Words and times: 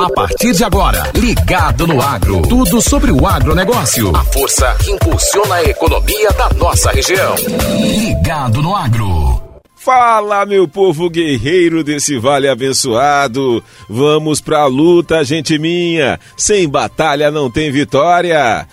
A 0.00 0.08
partir 0.08 0.52
de 0.54 0.64
agora, 0.64 1.12
ligado 1.14 1.86
no 1.86 2.00
agro. 2.00 2.40
Tudo 2.48 2.80
sobre 2.80 3.12
o 3.12 3.26
agronegócio. 3.26 4.16
A 4.16 4.24
força 4.24 4.74
que 4.82 4.92
impulsiona 4.92 5.56
a 5.56 5.64
economia 5.64 6.30
da 6.30 6.48
nossa 6.54 6.90
região. 6.90 7.34
Ligado 7.98 8.62
no 8.62 8.74
agro. 8.74 9.42
Fala, 9.76 10.46
meu 10.46 10.66
povo 10.66 11.10
guerreiro 11.10 11.84
desse 11.84 12.18
vale 12.18 12.48
abençoado. 12.48 13.62
Vamos 13.90 14.40
pra 14.40 14.64
luta, 14.64 15.22
gente 15.22 15.58
minha. 15.58 16.18
Sem 16.34 16.66
batalha 16.66 17.30
não 17.30 17.50
tem 17.50 17.70
vitória. 17.70 18.66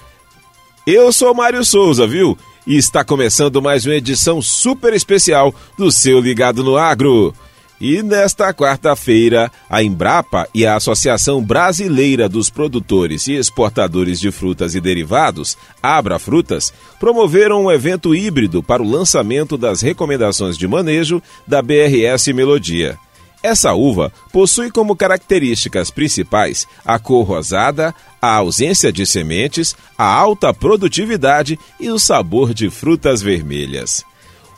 Eu 0.86 1.12
sou 1.12 1.34
Mário 1.34 1.66
Souza, 1.66 2.07
viu? 2.07 2.38
E 2.66 2.78
está 2.78 3.04
começando 3.04 3.62
mais 3.62 3.86
uma 3.86 3.96
edição 3.96 4.41
super 4.41 4.94
especial 4.94 5.54
do 5.78 5.91
seu 5.91 6.21
Ligado 6.21 6.64
no 6.64 6.78
Agro. 6.78 7.34
E 7.80 8.02
nesta 8.02 8.52
quarta-feira, 8.54 9.52
a 9.70 9.84
Embrapa 9.84 10.48
e 10.54 10.66
a 10.66 10.75
Associação 10.75 11.43
Brasileira 11.43 12.28
dos 12.28 12.50
Produtores 12.50 13.28
e 13.28 13.33
Exportadores 13.33 14.19
de 14.19 14.32
Frutas 14.32 14.74
e 14.74 14.82
Derivados, 14.82 15.56
Abra 15.82 16.18
Frutas, 16.18 16.74
promoveram 17.00 17.66
um 17.66 17.71
evento 17.71 18.16
híbrido 18.16 18.64
para 18.64 18.82
o 18.82 18.89
lançamento 18.89 19.55
das 19.57 19.82
recomendações 19.82 20.57
de 20.57 20.68
manejo 20.68 21.21
da 21.46 21.61
BRS 21.61 22.28
Melodia. 22.33 22.97
Essa 23.43 23.74
uva 23.74 24.11
possui 24.33 24.71
como 24.71 24.96
características 24.96 25.91
principais 25.91 26.68
a 26.83 26.97
cor 26.97 27.24
rosada, 27.24 27.94
a 28.19 28.36
ausência 28.36 28.91
de 28.91 29.05
sementes, 29.05 29.75
a 29.96 30.11
alta 30.11 30.52
produtividade 30.52 31.60
e 31.80 31.91
o 31.91 32.00
sabor 32.00 32.55
de 32.55 32.72
frutas 32.72 33.22
vermelhas. 33.22 34.03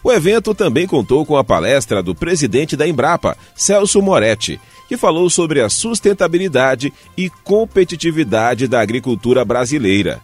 O 0.03 0.12
evento 0.12 0.55
também 0.55 0.88
contou 0.88 1.26
com 1.26 1.35
a 1.35 1.44
palestra 1.44 2.02
do 2.02 2.16
presidente 2.16 2.77
da 2.77 2.88
Embrapa, 2.88 3.38
Celso 3.53 4.02
Moretti, 4.02 4.59
que 4.88 4.98
falou 4.98 5.30
sobre 5.30 5.62
a 5.62 5.70
sustentabilidade 5.70 6.94
e 7.17 7.30
competitividade 7.30 8.67
da 8.67 8.80
agricultura 8.80 9.44
brasileira. 9.44 10.22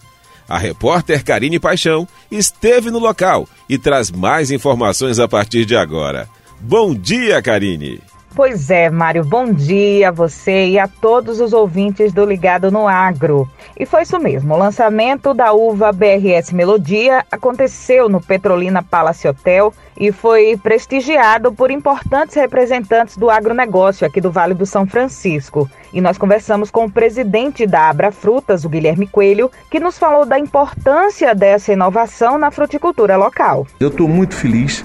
A 0.47 0.57
repórter 0.57 1.23
Karine 1.23 1.59
Paixão 1.59 2.07
esteve 2.31 2.89
no 2.89 2.99
local 2.99 3.47
e 3.67 3.77
traz 3.77 4.11
mais 4.11 4.51
informações 4.51 5.19
a 5.19 5.27
partir 5.27 5.65
de 5.65 5.75
agora. 5.75 6.29
Bom 6.61 6.95
dia, 6.95 7.41
Karine! 7.41 7.99
Pois 8.35 8.69
é, 8.69 8.89
Mário, 8.89 9.23
bom 9.23 9.49
dia 9.49 10.09
a 10.09 10.11
você 10.11 10.67
e 10.67 10.77
a 10.77 10.89
todos 10.89 11.39
os 11.39 11.53
ouvintes 11.53 12.11
do 12.11 12.25
Ligado 12.25 12.69
no 12.69 12.85
Agro. 12.85 13.49
E 13.79 13.85
foi 13.85 14.01
isso 14.01 14.19
mesmo, 14.19 14.53
o 14.53 14.57
lançamento 14.57 15.33
da 15.33 15.53
uva 15.53 15.93
BRS 15.93 16.53
Melodia 16.53 17.25
aconteceu 17.31 18.09
no 18.09 18.19
Petrolina 18.19 18.83
Palace 18.83 19.25
Hotel 19.25 19.73
e 19.97 20.11
foi 20.11 20.59
prestigiado 20.61 21.53
por 21.53 21.71
importantes 21.71 22.35
representantes 22.35 23.15
do 23.15 23.29
agronegócio 23.29 24.05
aqui 24.05 24.19
do 24.19 24.31
Vale 24.31 24.53
do 24.53 24.65
São 24.65 24.85
Francisco. 24.85 25.69
E 25.93 26.01
nós 26.01 26.17
conversamos 26.17 26.69
com 26.69 26.83
o 26.83 26.91
presidente 26.91 27.65
da 27.65 27.89
Abra 27.89 28.11
Frutas, 28.11 28.65
o 28.65 28.69
Guilherme 28.69 29.07
Coelho, 29.07 29.49
que 29.71 29.79
nos 29.79 29.97
falou 29.97 30.25
da 30.25 30.37
importância 30.37 31.33
dessa 31.33 31.71
inovação 31.71 32.37
na 32.37 32.51
fruticultura 32.51 33.15
local. 33.15 33.65
Eu 33.79 33.87
estou 33.87 34.09
muito 34.09 34.35
feliz 34.35 34.83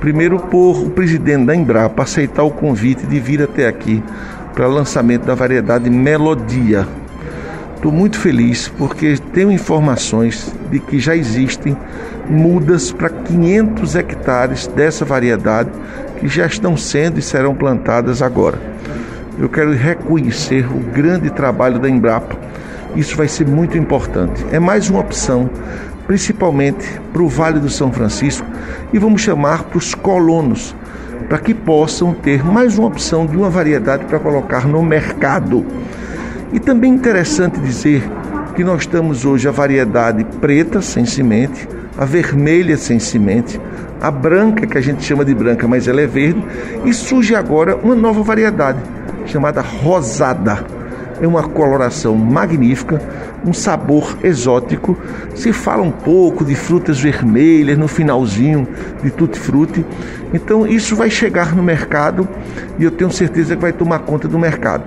Primeiro, 0.00 0.38
por 0.38 0.80
o 0.84 0.90
presidente 0.90 1.46
da 1.46 1.54
Embrapa 1.54 2.04
aceitar 2.04 2.44
o 2.44 2.50
convite 2.50 3.04
de 3.06 3.18
vir 3.18 3.42
até 3.42 3.66
aqui 3.66 4.02
para 4.54 4.66
lançamento 4.66 5.24
da 5.24 5.34
variedade 5.34 5.90
Melodia. 5.90 6.86
Estou 7.74 7.92
muito 7.92 8.18
feliz 8.18 8.68
porque 8.68 9.16
tenho 9.32 9.50
informações 9.50 10.52
de 10.70 10.78
que 10.78 10.98
já 10.98 11.16
existem 11.16 11.76
mudas 12.28 12.92
para 12.92 13.08
500 13.08 13.96
hectares 13.96 14.66
dessa 14.66 15.04
variedade 15.04 15.70
que 16.18 16.28
já 16.28 16.46
estão 16.46 16.76
sendo 16.76 17.18
e 17.18 17.22
serão 17.22 17.54
plantadas 17.54 18.22
agora. 18.22 18.58
Eu 19.38 19.48
quero 19.48 19.72
reconhecer 19.72 20.66
o 20.66 20.80
grande 20.92 21.30
trabalho 21.30 21.78
da 21.78 21.88
Embrapa. 21.88 22.36
Isso 22.96 23.16
vai 23.16 23.28
ser 23.28 23.46
muito 23.46 23.78
importante. 23.78 24.44
É 24.50 24.58
mais 24.58 24.90
uma 24.90 25.00
opção 25.00 25.48
principalmente 26.08 27.00
para 27.12 27.22
o 27.22 27.28
Vale 27.28 27.60
do 27.60 27.68
São 27.68 27.92
Francisco, 27.92 28.46
e 28.92 28.98
vamos 28.98 29.20
chamar 29.20 29.64
para 29.64 29.76
os 29.76 29.94
colonos, 29.94 30.74
para 31.28 31.38
que 31.38 31.52
possam 31.52 32.14
ter 32.14 32.42
mais 32.42 32.78
uma 32.78 32.88
opção 32.88 33.26
de 33.26 33.36
uma 33.36 33.50
variedade 33.50 34.06
para 34.06 34.18
colocar 34.18 34.66
no 34.66 34.82
mercado. 34.82 35.66
E 36.50 36.58
também 36.58 36.94
interessante 36.94 37.60
dizer 37.60 38.02
que 38.56 38.64
nós 38.64 38.80
estamos 38.80 39.26
hoje 39.26 39.46
a 39.46 39.52
variedade 39.52 40.24
preta 40.40 40.80
sem 40.80 41.04
semente, 41.04 41.68
a 41.98 42.06
vermelha 42.06 42.78
sem 42.78 42.98
semente, 42.98 43.60
a 44.00 44.10
branca 44.10 44.66
que 44.66 44.78
a 44.78 44.80
gente 44.80 45.04
chama 45.04 45.26
de 45.26 45.34
branca, 45.34 45.68
mas 45.68 45.86
ela 45.86 46.00
é 46.00 46.06
verde, 46.06 46.42
e 46.86 46.94
surge 46.94 47.34
agora 47.34 47.76
uma 47.76 47.94
nova 47.94 48.22
variedade 48.22 48.78
chamada 49.26 49.60
rosada 49.60 50.77
é 51.20 51.26
uma 51.26 51.42
coloração 51.42 52.14
magnífica, 52.16 53.00
um 53.44 53.52
sabor 53.52 54.18
exótico. 54.22 54.96
Se 55.34 55.52
fala 55.52 55.82
um 55.82 55.90
pouco 55.90 56.44
de 56.44 56.54
frutas 56.54 57.00
vermelhas 57.00 57.78
no 57.78 57.88
finalzinho 57.88 58.66
de 59.02 59.10
tutti 59.10 59.38
frutti. 59.38 59.84
Então 60.32 60.66
isso 60.66 60.94
vai 60.94 61.10
chegar 61.10 61.54
no 61.54 61.62
mercado 61.62 62.28
e 62.78 62.84
eu 62.84 62.90
tenho 62.90 63.10
certeza 63.10 63.56
que 63.56 63.62
vai 63.62 63.72
tomar 63.72 64.00
conta 64.00 64.28
do 64.28 64.38
mercado. 64.38 64.84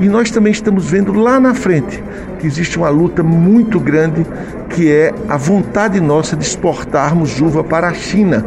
E 0.00 0.08
nós 0.08 0.30
também 0.30 0.52
estamos 0.52 0.90
vendo 0.90 1.12
lá 1.12 1.38
na 1.38 1.54
frente 1.54 2.02
que 2.38 2.46
existe 2.46 2.76
uma 2.76 2.88
luta 2.88 3.22
muito 3.22 3.78
grande 3.78 4.26
que 4.70 4.90
é 4.90 5.14
a 5.28 5.36
vontade 5.36 6.00
nossa 6.00 6.36
de 6.36 6.44
exportarmos 6.44 7.40
uva 7.40 7.62
para 7.62 7.88
a 7.88 7.94
China. 7.94 8.44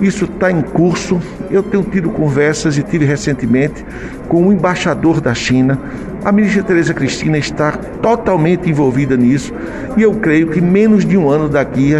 Isso 0.00 0.26
está 0.26 0.50
em 0.50 0.62
curso. 0.62 1.20
Eu 1.50 1.62
tenho 1.62 1.82
tido 1.82 2.10
conversas 2.10 2.76
e 2.76 2.82
tive 2.82 3.04
recentemente 3.04 3.84
com 4.28 4.46
o 4.46 4.52
embaixador 4.52 5.20
da 5.20 5.34
China. 5.34 5.78
A 6.24 6.32
ministra 6.32 6.62
Tereza 6.62 6.92
Cristina 6.92 7.38
está 7.38 7.72
totalmente 7.72 8.68
envolvida 8.68 9.16
nisso 9.16 9.54
e 9.96 10.02
eu 10.02 10.14
creio 10.14 10.48
que 10.48 10.60
menos 10.60 11.04
de 11.04 11.16
um 11.16 11.30
ano 11.30 11.48
daqui, 11.48 11.92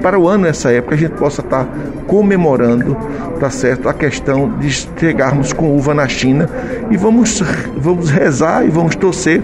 para 0.00 0.18
o 0.18 0.26
ano 0.26 0.44
nessa 0.44 0.72
época, 0.72 0.94
a 0.94 0.98
gente 0.98 1.12
possa 1.12 1.40
estar 1.40 1.68
comemorando, 2.06 2.96
tá 3.36 3.50
certo, 3.50 3.88
a 3.88 3.94
questão 3.94 4.58
de 4.58 4.70
chegarmos 4.70 5.52
com 5.52 5.76
uva 5.76 5.94
na 5.94 6.08
China 6.08 6.48
e 6.90 6.96
vamos, 6.96 7.40
vamos 7.76 8.10
rezar 8.10 8.64
e 8.64 8.68
vamos 8.68 8.96
torcer 8.96 9.42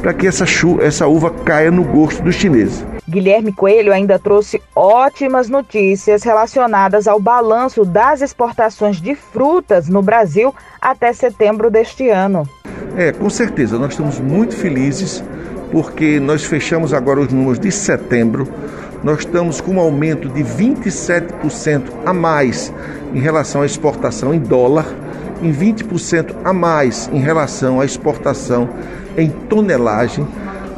para 0.00 0.14
que 0.14 0.26
essa, 0.26 0.44
essa 0.80 1.06
uva 1.06 1.30
caia 1.30 1.70
no 1.70 1.84
gosto 1.84 2.22
dos 2.22 2.34
chineses. 2.34 2.84
Guilherme 3.08 3.52
Coelho 3.52 3.92
ainda 3.92 4.18
trouxe 4.18 4.62
ótimas 4.74 5.48
notícias 5.48 6.22
relacionadas 6.22 7.06
ao 7.06 7.20
balanço 7.20 7.84
das 7.84 8.22
exportações 8.22 9.00
de 9.00 9.14
frutas 9.14 9.88
no 9.88 10.00
Brasil 10.02 10.54
até 10.80 11.12
setembro 11.12 11.70
deste 11.70 12.08
ano. 12.08 12.48
É, 12.96 13.12
com 13.12 13.28
certeza, 13.28 13.78
nós 13.78 13.90
estamos 13.90 14.18
muito 14.18 14.56
felizes 14.56 15.22
porque 15.70 16.20
nós 16.20 16.44
fechamos 16.44 16.92
agora 16.92 17.20
os 17.20 17.32
números 17.32 17.58
de 17.58 17.72
setembro. 17.72 18.46
Nós 19.02 19.20
estamos 19.20 19.60
com 19.60 19.72
um 19.72 19.80
aumento 19.80 20.28
de 20.28 20.42
27% 20.42 21.82
a 22.06 22.12
mais 22.12 22.72
em 23.14 23.18
relação 23.18 23.62
à 23.62 23.66
exportação 23.66 24.32
em 24.32 24.38
dólar, 24.38 24.86
em 25.42 25.52
20% 25.52 26.36
a 26.44 26.52
mais 26.52 27.10
em 27.12 27.18
relação 27.18 27.80
à 27.80 27.84
exportação 27.84 28.68
em 29.16 29.28
tonelagem 29.28 30.26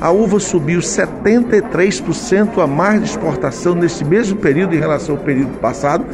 a 0.04 0.10
uva 0.10 0.38
subiu 0.38 0.80
73% 0.80 2.62
a 2.62 2.66
mais 2.66 3.00
de 3.00 3.06
exportação 3.06 3.74
nesse 3.74 4.04
mesmo 4.04 4.36
período 4.36 4.74
em 4.74 4.78
relação 4.78 5.16
ao 5.16 5.22
período 5.22 5.58
passado. 5.60 6.04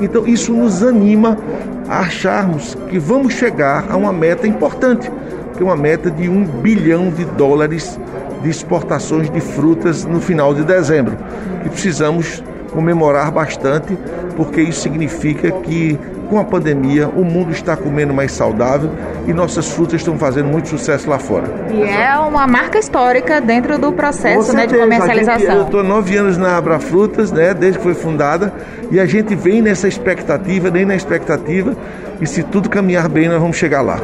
Então, 0.00 0.26
isso 0.26 0.52
nos 0.52 0.82
anima 0.82 1.38
a 1.88 2.00
acharmos 2.00 2.76
que 2.88 2.98
vamos 2.98 3.34
chegar 3.34 3.86
a 3.88 3.96
uma 3.96 4.12
meta 4.12 4.48
importante, 4.48 5.08
que 5.56 5.62
é 5.62 5.64
uma 5.64 5.76
meta 5.76 6.10
de 6.10 6.28
um 6.28 6.44
bilhão 6.44 7.08
de 7.08 7.24
dólares 7.24 8.00
de 8.46 8.50
exportações 8.50 9.28
de 9.28 9.40
frutas 9.40 10.04
no 10.04 10.20
final 10.20 10.54
de 10.54 10.62
dezembro. 10.62 11.16
E 11.64 11.68
precisamos 11.68 12.42
comemorar 12.72 13.30
bastante, 13.32 13.98
porque 14.36 14.60
isso 14.60 14.82
significa 14.82 15.50
que 15.50 15.98
com 16.28 16.38
a 16.38 16.44
pandemia 16.44 17.08
o 17.08 17.24
mundo 17.24 17.50
está 17.50 17.76
comendo 17.76 18.12
mais 18.12 18.32
saudável 18.32 18.90
e 19.26 19.32
nossas 19.32 19.68
frutas 19.70 20.00
estão 20.00 20.18
fazendo 20.18 20.48
muito 20.48 20.68
sucesso 20.68 21.08
lá 21.08 21.18
fora. 21.18 21.48
E 21.72 21.82
é 21.82 22.16
uma 22.18 22.46
marca 22.46 22.78
histórica 22.78 23.40
dentro 23.40 23.78
do 23.78 23.92
processo 23.92 24.52
né, 24.52 24.66
de 24.66 24.76
comercialização. 24.76 25.56
eu 25.56 25.62
estou 25.62 25.82
nove 25.82 26.16
anos 26.16 26.36
na 26.36 26.56
Abra 26.56 26.78
Frutas, 26.78 27.32
né, 27.32 27.54
desde 27.54 27.78
que 27.78 27.84
foi 27.84 27.94
fundada, 27.94 28.52
e 28.90 29.00
a 29.00 29.06
gente 29.06 29.34
vem 29.34 29.62
nessa 29.62 29.88
expectativa, 29.88 30.70
nem 30.70 30.84
na 30.84 30.94
expectativa, 30.94 31.74
e 32.20 32.26
se 32.26 32.42
tudo 32.42 32.68
caminhar 32.68 33.08
bem, 33.08 33.28
nós 33.28 33.40
vamos 33.40 33.56
chegar 33.56 33.82
lá. 33.82 34.00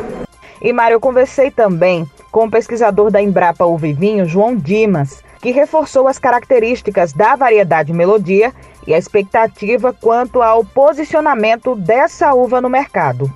E 0.62 0.72
Mário, 0.72 0.94
eu 0.94 1.00
conversei 1.00 1.50
também 1.50 2.08
com 2.30 2.44
o 2.44 2.50
pesquisador 2.50 3.10
da 3.10 3.20
Embrapa 3.20 3.64
e 3.82 3.92
Vinho, 3.92 4.28
João 4.28 4.54
Dimas, 4.54 5.20
que 5.40 5.50
reforçou 5.50 6.06
as 6.06 6.20
características 6.20 7.12
da 7.12 7.34
variedade 7.34 7.92
Melodia 7.92 8.52
e 8.86 8.94
a 8.94 8.98
expectativa 8.98 9.92
quanto 9.92 10.40
ao 10.40 10.64
posicionamento 10.64 11.74
dessa 11.74 12.32
uva 12.32 12.60
no 12.60 12.70
mercado. 12.70 13.28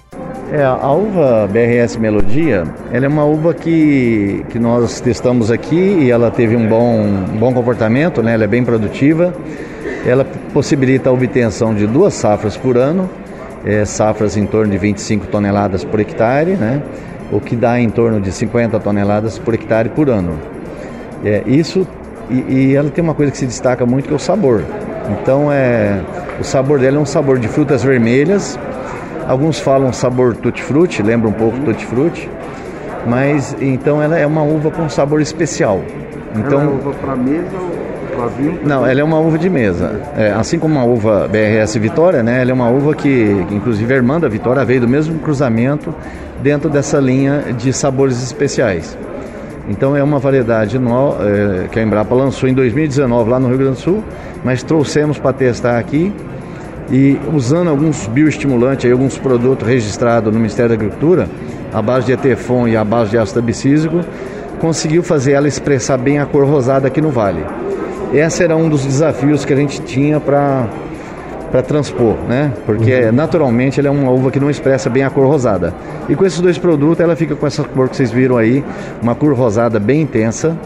É, 0.52 0.62
a 0.62 0.92
uva 0.92 1.48
BRS 1.50 1.96
Melodia, 1.96 2.62
ela 2.92 3.06
é 3.06 3.08
uma 3.08 3.24
uva 3.24 3.52
que, 3.52 4.46
que 4.50 4.60
nós 4.60 5.00
testamos 5.00 5.50
aqui 5.50 5.74
e 5.74 6.10
ela 6.12 6.30
teve 6.30 6.54
um 6.54 6.68
bom, 6.68 7.24
bom 7.40 7.52
comportamento, 7.52 8.22
né? 8.22 8.34
ela 8.34 8.44
é 8.44 8.46
bem 8.46 8.64
produtiva. 8.64 9.34
Ela 10.06 10.24
possibilita 10.54 11.10
a 11.10 11.12
obtenção 11.12 11.74
de 11.74 11.88
duas 11.88 12.14
safras 12.14 12.56
por 12.56 12.76
ano, 12.76 13.10
é, 13.64 13.84
safras 13.84 14.36
em 14.36 14.46
torno 14.46 14.70
de 14.70 14.78
25 14.78 15.26
toneladas 15.26 15.84
por 15.84 15.98
hectare, 15.98 16.52
né? 16.52 16.80
O 17.32 17.40
que 17.40 17.56
dá 17.56 17.80
em 17.80 17.90
torno 17.90 18.20
de 18.20 18.30
50 18.30 18.78
toneladas 18.80 19.38
por 19.38 19.54
hectare 19.54 19.88
por 19.88 20.08
ano. 20.08 20.38
É, 21.24 21.42
isso 21.46 21.86
e, 22.30 22.44
e, 22.48 22.74
ela 22.76 22.90
tem 22.90 23.02
uma 23.02 23.14
coisa 23.14 23.30
que 23.30 23.38
se 23.38 23.46
destaca 23.46 23.86
muito 23.86 24.06
que 24.06 24.12
é 24.12 24.16
o 24.16 24.18
sabor. 24.18 24.62
Então 25.10 25.50
é 25.50 26.00
o 26.40 26.44
sabor 26.44 26.78
dela 26.78 26.98
é 26.98 27.00
um 27.00 27.06
sabor 27.06 27.38
de 27.38 27.48
frutas 27.48 27.82
vermelhas. 27.82 28.58
Alguns 29.26 29.58
falam 29.58 29.92
sabor 29.92 30.36
tutti-frutti, 30.36 31.02
lembra 31.02 31.28
um 31.28 31.32
pouco 31.32 31.58
tutti-frutti, 31.60 32.30
mas 33.06 33.56
então 33.60 34.00
ela 34.02 34.18
é 34.18 34.26
uma 34.26 34.42
uva 34.42 34.70
com 34.70 34.88
sabor 34.88 35.20
especial. 35.20 35.82
Então, 36.34 36.60
ela 36.60 36.70
é 36.70 36.74
uva 36.74 36.92
para 36.92 37.16
mesa 37.16 37.56
ou 37.56 37.75
Não, 38.64 38.86
ela 38.86 39.00
é 39.00 39.04
uma 39.04 39.18
uva 39.18 39.38
de 39.38 39.48
mesa. 39.48 40.00
É, 40.16 40.32
assim 40.32 40.58
como 40.58 40.78
a 40.78 40.84
uva 40.84 41.28
BRS 41.28 41.76
Vitória, 41.78 42.22
né? 42.22 42.40
Ela 42.40 42.50
é 42.50 42.54
uma 42.54 42.68
uva 42.68 42.94
que, 42.94 43.44
que 43.48 43.54
inclusive 43.54 43.92
a 43.92 43.96
irmã 43.96 44.18
da 44.18 44.28
Vitória 44.28 44.64
veio 44.64 44.80
do 44.80 44.88
mesmo 44.88 45.18
cruzamento 45.18 45.94
dentro 46.42 46.68
dessa 46.68 46.98
linha 46.98 47.44
de 47.56 47.72
sabores 47.72 48.22
especiais. 48.22 48.96
Então 49.68 49.96
é 49.96 50.02
uma 50.02 50.18
variedade 50.18 50.78
no, 50.78 51.16
é, 51.20 51.68
que 51.68 51.78
a 51.78 51.82
Embrapa 51.82 52.14
lançou 52.14 52.48
em 52.48 52.54
2019 52.54 53.30
lá 53.30 53.40
no 53.40 53.48
Rio 53.48 53.58
Grande 53.58 53.76
do 53.76 53.80
Sul, 53.80 54.04
mas 54.44 54.62
trouxemos 54.62 55.18
para 55.18 55.32
testar 55.32 55.78
aqui 55.78 56.12
e 56.90 57.18
usando 57.34 57.68
alguns 57.68 58.06
bioestimulantes, 58.06 58.86
aí, 58.86 58.92
alguns 58.92 59.18
produtos 59.18 59.66
registrados 59.66 60.32
no 60.32 60.38
Ministério 60.38 60.68
da 60.68 60.74
Agricultura, 60.74 61.28
a 61.72 61.82
base 61.82 62.06
de 62.06 62.12
etefon 62.12 62.68
e 62.68 62.76
a 62.76 62.84
base 62.84 63.10
de 63.10 63.18
ácido 63.18 63.40
abscísico, 63.40 64.00
conseguiu 64.60 65.02
fazer 65.02 65.32
ela 65.32 65.48
expressar 65.48 65.98
bem 65.98 66.18
a 66.18 66.26
cor 66.26 66.46
rosada 66.46 66.86
aqui 66.86 67.00
no 67.00 67.10
vale. 67.10 67.44
Esse 68.12 68.44
era 68.44 68.56
um 68.56 68.68
dos 68.68 68.84
desafios 68.84 69.44
que 69.44 69.52
a 69.52 69.56
gente 69.56 69.80
tinha 69.82 70.20
para 70.20 70.68
para 71.50 71.62
transpor, 71.62 72.16
né? 72.28 72.52
Porque 72.66 73.04
uhum. 73.04 73.12
naturalmente 73.12 73.78
ela 73.78 73.88
é 73.88 73.90
uma 73.90 74.10
uva 74.10 74.30
que 74.30 74.40
não 74.40 74.50
expressa 74.50 74.90
bem 74.90 75.04
a 75.04 75.10
cor 75.10 75.26
rosada. 75.26 75.72
E 76.08 76.16
com 76.16 76.24
esses 76.26 76.40
dois 76.40 76.58
produtos 76.58 77.00
ela 77.00 77.14
fica 77.14 77.34
com 77.34 77.46
essa 77.46 77.62
cor 77.62 77.88
que 77.88 77.96
vocês 77.96 78.10
viram 78.10 78.36
aí, 78.36 78.64
uma 79.00 79.14
cor 79.14 79.32
rosada 79.32 79.78
bem 79.78 80.02
intensa 80.02 80.56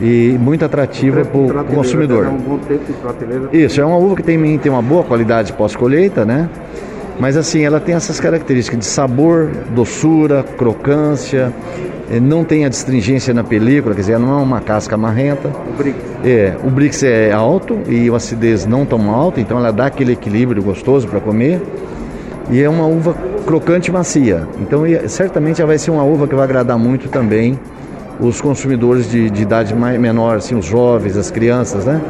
e 0.00 0.36
muito 0.40 0.64
atrativa 0.64 1.24
para 1.24 1.38
o 1.38 1.64
consumidor. 1.64 2.26
É 2.26 2.28
um 2.28 2.38
Isso, 3.52 3.80
é 3.80 3.84
uma 3.84 3.96
uva 3.96 4.16
que 4.16 4.22
tem, 4.22 4.58
tem 4.58 4.70
uma 4.70 4.82
boa 4.82 5.02
qualidade 5.02 5.52
pós-colheita, 5.52 6.24
né? 6.24 6.48
Mas 7.22 7.36
assim, 7.36 7.62
ela 7.62 7.78
tem 7.78 7.94
essas 7.94 8.18
características 8.18 8.80
de 8.80 8.84
sabor, 8.84 9.48
doçura, 9.72 10.42
crocância, 10.42 11.52
eh, 12.10 12.18
não 12.18 12.42
tem 12.42 12.64
a 12.64 12.68
distringência 12.68 13.32
na 13.32 13.44
película, 13.44 13.94
quer 13.94 14.00
dizer, 14.00 14.18
não 14.18 14.40
é 14.40 14.42
uma 14.42 14.60
casca 14.60 14.96
marrenta. 14.96 15.48
O 15.48 15.72
Brix. 15.78 15.96
É, 16.24 16.56
o 16.64 16.68
Brix 16.68 17.02
é 17.04 17.30
alto 17.30 17.78
e 17.86 18.10
a 18.10 18.16
acidez 18.16 18.66
não 18.66 18.84
tão 18.84 19.08
alta, 19.08 19.40
então 19.40 19.56
ela 19.56 19.70
dá 19.70 19.86
aquele 19.86 20.14
equilíbrio 20.14 20.60
gostoso 20.64 21.06
para 21.06 21.20
comer. 21.20 21.62
E 22.50 22.60
é 22.60 22.68
uma 22.68 22.86
uva 22.86 23.14
crocante 23.46 23.88
e 23.88 23.92
macia. 23.92 24.48
Então, 24.60 24.82
certamente 25.06 25.60
ela 25.60 25.68
vai 25.68 25.78
ser 25.78 25.92
uma 25.92 26.02
uva 26.02 26.26
que 26.26 26.34
vai 26.34 26.42
agradar 26.42 26.76
muito 26.76 27.08
também 27.08 27.56
os 28.18 28.40
consumidores 28.40 29.08
de, 29.08 29.30
de 29.30 29.42
idade 29.42 29.76
mais, 29.76 29.96
menor, 29.96 30.38
assim, 30.38 30.56
os 30.56 30.66
jovens, 30.66 31.16
as 31.16 31.30
crianças, 31.30 31.84
né? 31.84 32.00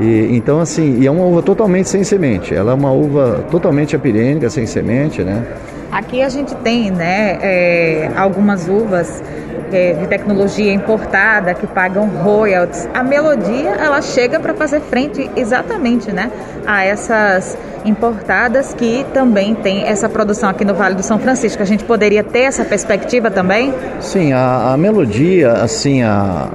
E, 0.00 0.36
então, 0.36 0.60
assim, 0.60 1.00
e 1.00 1.06
é 1.06 1.10
uma 1.10 1.24
uva 1.24 1.42
totalmente 1.42 1.88
sem 1.88 2.04
semente. 2.04 2.54
Ela 2.54 2.72
é 2.72 2.74
uma 2.74 2.92
uva 2.92 3.44
totalmente 3.50 3.96
apirênica, 3.96 4.48
sem 4.48 4.66
semente, 4.66 5.22
né? 5.22 5.44
Aqui 5.90 6.22
a 6.22 6.28
gente 6.28 6.54
tem, 6.56 6.90
né, 6.90 7.38
é, 7.40 8.10
algumas 8.14 8.68
uvas 8.68 9.22
é, 9.72 9.94
de 9.94 10.06
tecnologia 10.06 10.72
importada 10.72 11.54
que 11.54 11.66
pagam 11.66 12.06
royalties. 12.06 12.86
A 12.92 13.02
melodia, 13.02 13.70
ela 13.70 14.02
chega 14.02 14.38
para 14.38 14.52
fazer 14.52 14.80
frente 14.80 15.30
exatamente, 15.34 16.12
né, 16.12 16.30
a 16.66 16.84
essas 16.84 17.56
importadas 17.86 18.74
que 18.74 19.06
também 19.14 19.54
tem 19.54 19.84
essa 19.84 20.08
produção 20.08 20.50
aqui 20.50 20.64
no 20.64 20.74
Vale 20.74 20.94
do 20.94 21.02
São 21.02 21.18
Francisco. 21.18 21.62
A 21.62 21.66
gente 21.66 21.84
poderia 21.84 22.22
ter 22.22 22.40
essa 22.40 22.64
perspectiva 22.64 23.30
também? 23.30 23.72
Sim, 24.00 24.32
a, 24.32 24.74
a 24.74 24.76
melodia, 24.76 25.52
assim, 25.52 26.02
a 26.02 26.48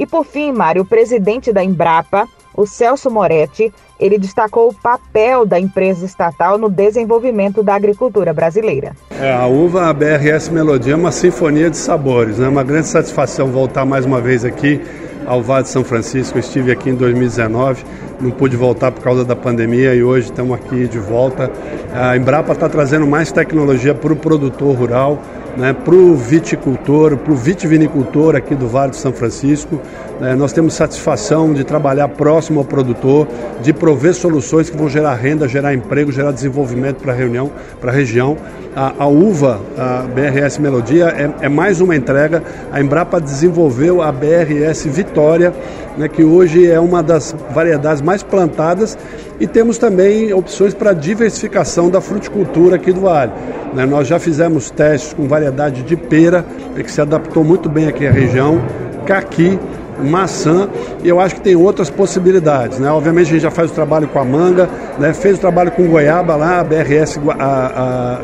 e 0.00 0.06
por 0.06 0.24
fim, 0.24 0.50
Mário, 0.50 0.80
o 0.80 0.86
presidente 0.86 1.52
da 1.52 1.62
Embrapa, 1.62 2.26
o 2.56 2.64
Celso 2.64 3.10
Moretti, 3.10 3.70
ele 3.98 4.16
destacou 4.16 4.70
o 4.70 4.74
papel 4.74 5.44
da 5.44 5.60
empresa 5.60 6.06
estatal 6.06 6.56
no 6.56 6.70
desenvolvimento 6.70 7.62
da 7.62 7.74
agricultura 7.74 8.32
brasileira. 8.32 8.96
É, 9.20 9.30
a 9.30 9.46
uva 9.46 9.90
a 9.90 9.92
BRS 9.92 10.48
Melodia 10.48 10.94
é 10.94 10.96
uma 10.96 11.12
sinfonia 11.12 11.68
de 11.68 11.76
sabores, 11.76 12.38
é 12.38 12.42
né? 12.44 12.48
uma 12.48 12.64
grande 12.64 12.86
satisfação 12.86 13.48
voltar 13.48 13.84
mais 13.84 14.06
uma 14.06 14.22
vez 14.22 14.42
aqui 14.42 14.80
ao 15.26 15.42
Vale 15.42 15.64
de 15.64 15.68
São 15.68 15.84
Francisco. 15.84 16.38
Eu 16.38 16.40
estive 16.40 16.72
aqui 16.72 16.88
em 16.88 16.94
2019, 16.94 17.84
não 18.22 18.30
pude 18.30 18.56
voltar 18.56 18.90
por 18.92 19.04
causa 19.04 19.22
da 19.22 19.36
pandemia 19.36 19.94
e 19.94 20.02
hoje 20.02 20.30
estamos 20.30 20.54
aqui 20.54 20.88
de 20.88 20.98
volta. 20.98 21.52
A 21.92 22.16
Embrapa 22.16 22.52
está 22.52 22.70
trazendo 22.70 23.06
mais 23.06 23.30
tecnologia 23.30 23.94
para 23.94 24.14
o 24.14 24.16
produtor 24.16 24.74
rural, 24.74 25.20
né, 25.56 25.72
para 25.72 25.94
o 25.94 26.16
viticultor, 26.16 27.16
para 27.16 27.32
o 27.32 27.36
vitivinicultor 27.36 28.36
aqui 28.36 28.54
do 28.54 28.68
Vale 28.68 28.90
de 28.90 28.96
São 28.96 29.12
Francisco. 29.12 29.80
Né, 30.20 30.34
nós 30.34 30.52
temos 30.52 30.74
satisfação 30.74 31.54
de 31.54 31.64
trabalhar 31.64 32.06
próximo 32.08 32.60
ao 32.60 32.64
produtor, 32.64 33.26
de 33.62 33.72
prover 33.72 34.14
soluções 34.14 34.68
que 34.68 34.76
vão 34.76 34.86
gerar 34.86 35.14
renda, 35.14 35.48
gerar 35.48 35.72
emprego, 35.72 36.12
gerar 36.12 36.30
desenvolvimento 36.30 36.98
para 36.98 37.12
a 37.12 37.16
reunião, 37.16 37.50
para 37.80 37.90
a 37.90 37.94
região. 37.94 38.36
A, 38.76 39.06
uva, 39.06 39.60
a 39.76 40.04
BRS 40.14 40.60
Melodia, 40.60 41.06
é, 41.08 41.46
é, 41.46 41.48
mais 41.48 41.80
uma 41.80 41.96
entrega. 41.96 42.42
A 42.70 42.80
Embrapa 42.80 43.20
desenvolveu 43.20 44.00
a 44.00 44.12
BRS 44.12 44.86
Vitória, 44.86 45.52
né, 45.98 46.06
que 46.06 46.22
hoje 46.22 46.70
é 46.70 46.78
uma 46.78 47.02
das 47.02 47.34
variedades 47.52 48.00
mais 48.00 48.22
plantadas 48.22 48.96
e 49.40 49.46
temos 49.46 49.76
também 49.76 50.32
opções 50.32 50.72
para 50.72 50.92
diversificação 50.92 51.90
da 51.90 52.00
fruticultura 52.00 52.76
aqui 52.76 52.92
do 52.92 53.00
Vale. 53.00 53.32
Né? 53.74 53.86
Nós 53.86 54.06
já 54.06 54.20
fizemos 54.20 54.70
testes 54.70 55.14
com 55.14 55.26
variedade 55.26 55.82
de 55.82 55.96
pera, 55.96 56.44
né, 56.76 56.82
que 56.82 56.92
se 56.92 57.00
adaptou 57.00 57.42
muito 57.42 57.68
bem 57.68 57.88
aqui 57.88 58.06
à 58.06 58.12
região, 58.12 58.60
caqui, 59.04 59.58
maçã 60.00 60.68
e 61.02 61.08
eu 61.08 61.20
acho 61.20 61.36
que 61.36 61.40
tem 61.40 61.56
outras 61.56 61.90
possibilidades. 61.90 62.78
Né? 62.78 62.90
Obviamente 62.90 63.28
a 63.28 63.32
gente 63.32 63.42
já 63.42 63.50
faz 63.50 63.70
o 63.70 63.74
trabalho 63.74 64.08
com 64.08 64.18
a 64.18 64.24
manga, 64.24 64.68
né? 64.98 65.12
fez 65.12 65.36
o 65.36 65.40
trabalho 65.40 65.70
com 65.72 65.86
goiaba 65.86 66.36
lá, 66.36 66.60
a 66.60 66.64
BRS 66.64 67.18
a, 67.38 68.20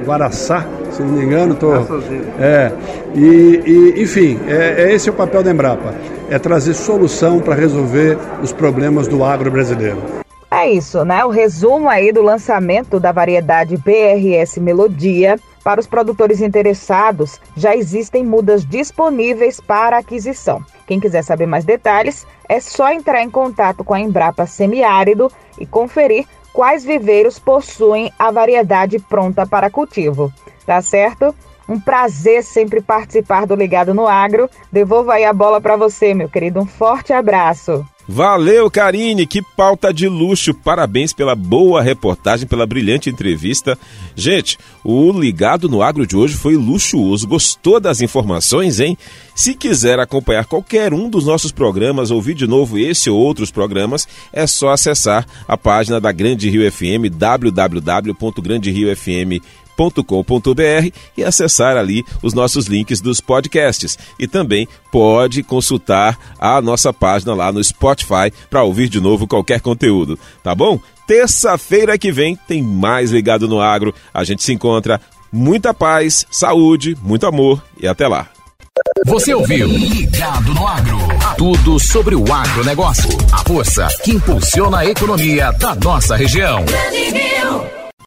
a 0.00 0.04
Guaraçá, 0.04 0.66
se 0.90 1.02
não 1.02 1.08
me 1.08 1.24
engano. 1.24 1.54
Tô, 1.54 1.74
é, 2.40 2.72
e, 3.14 3.94
e, 3.96 4.02
enfim, 4.02 4.38
é, 4.46 4.84
é 4.84 4.92
esse 4.92 5.10
o 5.10 5.12
papel 5.12 5.42
da 5.42 5.50
Embrapa, 5.50 5.94
é 6.30 6.38
trazer 6.38 6.74
solução 6.74 7.40
para 7.40 7.54
resolver 7.54 8.16
os 8.42 8.52
problemas 8.52 9.08
do 9.08 9.24
agro 9.24 9.50
brasileiro. 9.50 9.98
É 10.50 10.70
isso, 10.70 11.04
né? 11.04 11.24
O 11.24 11.28
resumo 11.28 11.88
aí 11.88 12.10
do 12.10 12.22
lançamento 12.22 12.98
da 12.98 13.12
variedade 13.12 13.76
BRS 13.76 14.58
Melodia. 14.58 15.38
Para 15.62 15.80
os 15.80 15.86
produtores 15.86 16.40
interessados, 16.40 17.40
já 17.56 17.76
existem 17.76 18.24
mudas 18.24 18.64
disponíveis 18.64 19.60
para 19.60 19.98
aquisição. 19.98 20.64
Quem 20.86 20.98
quiser 20.98 21.22
saber 21.22 21.46
mais 21.46 21.64
detalhes, 21.64 22.26
é 22.48 22.60
só 22.60 22.90
entrar 22.90 23.22
em 23.22 23.30
contato 23.30 23.84
com 23.84 23.92
a 23.92 24.00
Embrapa 24.00 24.46
Semiárido 24.46 25.30
e 25.58 25.66
conferir 25.66 26.26
quais 26.52 26.84
viveiros 26.84 27.38
possuem 27.38 28.10
a 28.18 28.30
variedade 28.30 28.98
pronta 28.98 29.46
para 29.46 29.70
cultivo. 29.70 30.32
Tá 30.64 30.80
certo? 30.80 31.34
Um 31.68 31.78
prazer 31.78 32.42
sempre 32.42 32.80
participar 32.80 33.46
do 33.46 33.54
Ligado 33.54 33.92
no 33.92 34.06
Agro. 34.06 34.48
Devolvo 34.72 35.10
aí 35.10 35.24
a 35.24 35.32
bola 35.32 35.60
para 35.60 35.76
você, 35.76 36.14
meu 36.14 36.28
querido. 36.28 36.60
Um 36.60 36.66
forte 36.66 37.12
abraço. 37.12 37.86
Valeu, 38.10 38.70
Karine, 38.70 39.26
que 39.26 39.42
pauta 39.42 39.92
de 39.92 40.08
luxo. 40.08 40.54
Parabéns 40.54 41.12
pela 41.12 41.34
boa 41.34 41.82
reportagem, 41.82 42.48
pela 42.48 42.66
brilhante 42.66 43.10
entrevista. 43.10 43.78
Gente, 44.16 44.56
o 44.82 45.12
Ligado 45.12 45.68
no 45.68 45.82
Agro 45.82 46.06
de 46.06 46.16
hoje 46.16 46.34
foi 46.34 46.56
luxuoso. 46.56 47.28
Gostou 47.28 47.78
das 47.78 48.00
informações, 48.00 48.80
hein? 48.80 48.96
Se 49.34 49.54
quiser 49.54 50.00
acompanhar 50.00 50.46
qualquer 50.46 50.94
um 50.94 51.10
dos 51.10 51.26
nossos 51.26 51.52
programas, 51.52 52.10
ouvir 52.10 52.32
de 52.32 52.46
novo 52.46 52.78
esse 52.78 53.10
ou 53.10 53.18
outros 53.18 53.50
programas, 53.50 54.08
é 54.32 54.46
só 54.46 54.70
acessar 54.70 55.26
a 55.46 55.58
página 55.58 56.00
da 56.00 56.10
Grande 56.10 56.48
Rio 56.48 56.72
FM, 56.72 57.14
www.granderiofm.com 57.14 59.67
www.radiocultura.com.br 59.78 60.92
e 61.16 61.24
acessar 61.24 61.76
ali 61.76 62.04
os 62.22 62.34
nossos 62.34 62.66
links 62.66 63.00
dos 63.00 63.20
podcasts. 63.20 63.96
E 64.18 64.26
também 64.26 64.68
pode 64.90 65.42
consultar 65.42 66.18
a 66.38 66.60
nossa 66.60 66.92
página 66.92 67.34
lá 67.34 67.52
no 67.52 67.62
Spotify 67.62 68.32
para 68.50 68.64
ouvir 68.64 68.88
de 68.88 69.00
novo 69.00 69.26
qualquer 69.26 69.60
conteúdo, 69.60 70.18
tá 70.42 70.54
bom? 70.54 70.80
Terça-feira 71.06 71.96
que 71.96 72.12
vem 72.12 72.36
tem 72.36 72.62
mais 72.62 73.10
Ligado 73.10 73.48
no 73.48 73.60
Agro. 73.60 73.94
A 74.12 74.24
gente 74.24 74.42
se 74.42 74.52
encontra. 74.52 75.00
Muita 75.30 75.74
paz, 75.74 76.26
saúde, 76.30 76.96
muito 77.02 77.26
amor 77.26 77.62
e 77.78 77.86
até 77.86 78.08
lá. 78.08 78.28
Você 79.06 79.34
ouviu 79.34 79.66
Ligado 79.66 80.54
no 80.54 80.66
Agro. 80.66 80.98
Tudo 81.36 81.78
sobre 81.78 82.14
o 82.14 82.32
agronegócio. 82.32 83.10
A 83.32 83.38
força 83.44 83.88
que 84.02 84.12
impulsiona 84.12 84.78
a 84.78 84.86
economia 84.86 85.52
da 85.52 85.74
nossa 85.74 86.16
região. 86.16 86.64